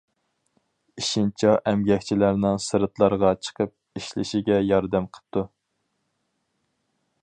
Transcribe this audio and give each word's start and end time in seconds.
ئېشىنچا 1.01 1.51
ئەمگەكچىلەرنىڭ 1.71 2.57
سىرتلارغا 2.69 3.35
چىقىپ 3.49 4.01
ئىشلىشىگە 4.01 4.61
ياردەم 4.73 5.11
قىپتۇ. 5.15 5.49